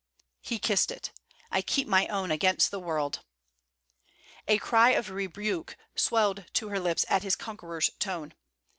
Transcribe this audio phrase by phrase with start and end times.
[0.41, 1.11] He kissed it.
[1.51, 3.19] 'I keep my own against the world.'
[4.47, 8.33] A cry of rebuke swelled to her lips at his conqueror's tone.